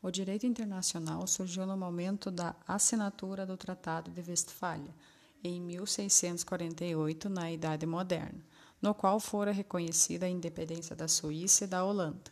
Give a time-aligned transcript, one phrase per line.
[0.00, 4.94] O direito internacional surgiu no momento da assinatura do Tratado de Westfália,
[5.42, 8.40] em 1648, na Idade Moderna,
[8.80, 12.30] no qual fora reconhecida a independência da Suíça e da Holanda.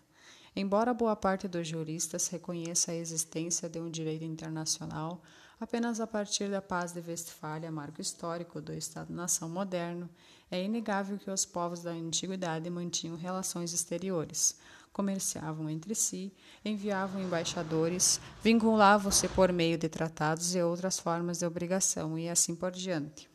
[0.55, 5.21] Embora boa parte dos juristas reconheça a existência de um direito internacional,
[5.59, 10.09] apenas a partir da Paz de Westfália, marco histórico do Estado-nação moderno,
[10.49, 14.57] é inegável que os povos da antiguidade mantinham relações exteriores,
[14.97, 16.33] comerciavam entre si,
[16.65, 22.73] enviavam embaixadores, vinculavam-se por meio de tratados e outras formas de obrigação, e assim por
[22.73, 23.29] diante.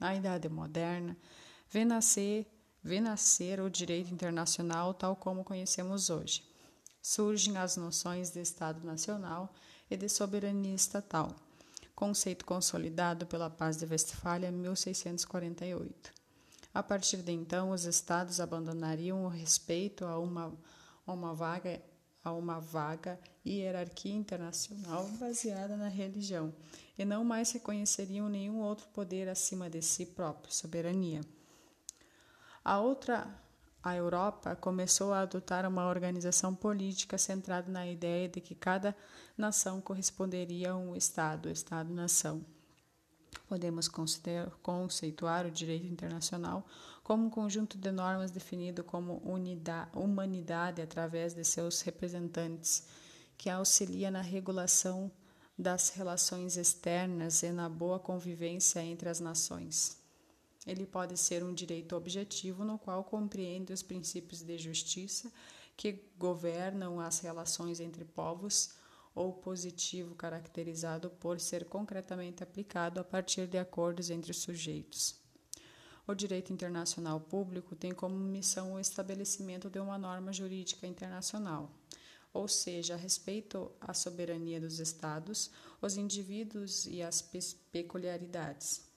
[0.00, 1.16] A Idade Moderna
[1.70, 2.44] vê nascer,
[2.82, 6.42] vê nascer o direito internacional tal como conhecemos hoje.
[7.00, 9.54] Surgem as noções de Estado Nacional
[9.88, 11.36] e de soberania estatal,
[11.94, 16.10] conceito consolidado pela Paz de Westfália em 1648.
[16.74, 20.52] A partir de então, os estados abandonariam o respeito a uma
[21.10, 21.82] a uma vaga
[22.22, 26.52] a uma vaga hierarquia internacional baseada na religião
[26.98, 31.22] e não mais reconheceriam nenhum outro poder acima de si próprio, soberania.
[32.62, 33.26] A outra,
[33.82, 38.94] a Europa, começou a adotar uma organização política centrada na ideia de que cada
[39.36, 42.44] nação corresponderia a um Estado, Estado-nação.
[43.48, 43.88] Podemos
[44.62, 46.66] conceituar o direito internacional
[47.02, 52.86] como um conjunto de normas definido como unidade, humanidade através de seus representantes,
[53.36, 55.10] que auxilia na regulação
[55.58, 59.98] das relações externas e na boa convivência entre as nações.
[60.66, 65.32] Ele pode ser um direito objetivo no qual compreende os princípios de justiça
[65.76, 68.70] que governam as relações entre povos,
[69.14, 75.18] ou positivo caracterizado por ser concretamente aplicado a partir de acordos entre os sujeitos.
[76.06, 81.70] O direito internacional público tem como missão o estabelecimento de uma norma jurídica internacional,
[82.32, 87.22] ou seja, a respeito à soberania dos Estados, os indivíduos e as
[87.72, 88.88] peculiaridades.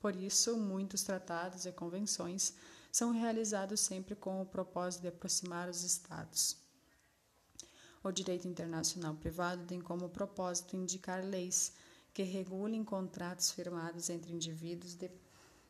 [0.00, 2.54] Por isso, muitos tratados e convenções
[2.92, 6.67] são realizados sempre com o propósito de aproximar os Estados.
[8.08, 11.74] O direito internacional privado tem como propósito indicar leis
[12.14, 15.10] que regulem contratos firmados entre indivíduos de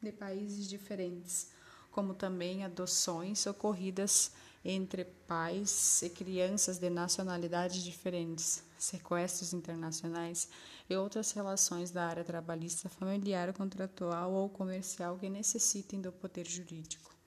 [0.00, 1.48] de países diferentes,
[1.90, 4.30] como também adoções ocorridas
[4.64, 10.48] entre pais e crianças de nacionalidades diferentes, sequestros internacionais
[10.88, 17.17] e outras relações da área trabalhista, familiar, contratual ou comercial que necessitem do poder jurídico.